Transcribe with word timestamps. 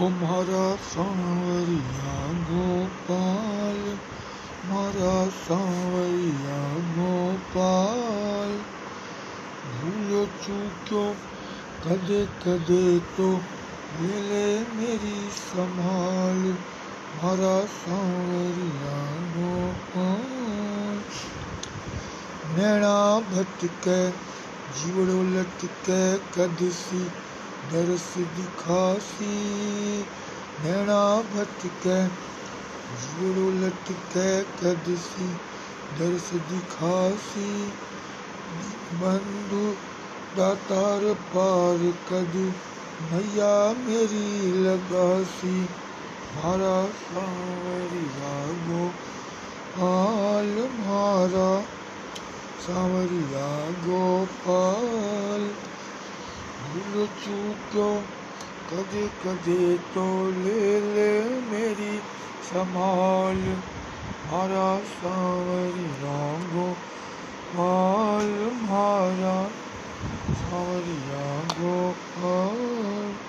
ओ 0.00 0.08
मारा 0.08 0.76
सांवरिया 0.76 2.12
गोपाल 2.48 3.78
मारा 4.70 5.14
सांवरिया 5.28 6.58
गोपाल 6.96 8.52
भूलो 9.72 10.26
चूक्यो, 10.44 11.02
कदे 11.84 12.20
कदे 12.44 12.98
तो 13.16 13.28
ले 14.00 14.20
ले 14.20 14.46
मेरी 14.76 15.18
संभाल। 15.30 16.42
मारा 17.18 17.56
सांवरिया 17.66 18.96
गोपाल 19.36 21.02
नैना 22.56 22.96
भटके, 23.30 24.00
जीवड़ो 24.78 25.22
लटके, 25.22 26.02
कदसी 26.18 27.08
दरस 27.72 28.14
दिखासी, 28.16 30.04
नैना 30.64 31.22
भटके 31.22 32.08
जीवड़ो 32.96 33.50
लटके 33.50 34.42
कदसी। 34.42 35.36
दरस 35.98 36.32
दिखासी, 36.32 37.72
बंधु 38.92 39.76
दातार 40.36 41.14
पार 41.14 41.76
कद, 41.76 42.54
मैया 43.12 43.72
मेरी 43.72 44.52
लगासी। 44.52 45.68
मारा 46.36 46.86
सांवरिया 46.86 48.68
गोपाल 48.68 50.68
मारा। 50.70 51.64
सांवरिया 52.66 53.70
गोपाल 53.70 55.17
भूल 56.72 57.06
चूक्यो 57.06 57.88
कदे 58.70 59.06
कदे 59.24 59.76
तो 59.94 60.06
ले 60.30 60.80
ले 60.94 61.10
मेरी 61.50 61.98
संभाल। 62.50 63.42
मारा 64.30 64.68
सांवरिया 64.92 66.18
माल 67.56 68.28
मारा 68.62 69.36
सांवरिया 70.40 71.24
गोपाल 71.60 73.28